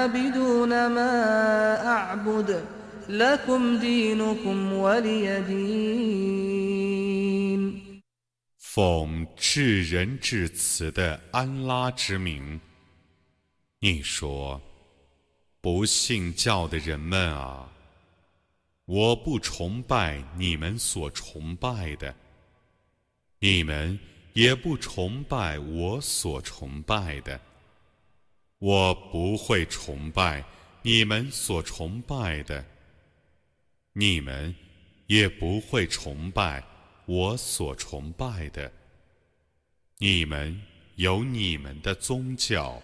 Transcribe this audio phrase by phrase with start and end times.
[0.00, 2.64] أنتم عابدون ما أعبد
[3.08, 6.76] لكم دينكم ولي دين
[8.58, 12.60] 奉至仁至慈的安拉之名，
[13.80, 14.60] 你说：
[15.60, 17.70] 不信教的人们啊，
[18.84, 22.14] 我不崇拜你们所崇拜的，
[23.40, 23.98] 你们
[24.34, 27.40] 也不崇拜我所崇拜的。
[28.61, 30.45] 我不会崇拜
[30.83, 32.63] 你们所崇拜的，
[33.93, 34.55] 你们
[35.07, 36.63] 也不会崇拜。
[37.07, 38.71] 我所崇拜的，
[39.97, 40.61] 你们
[40.95, 42.79] 有你们的宗教，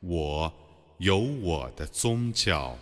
[0.00, 0.50] 我
[0.96, 2.78] 有我的宗教。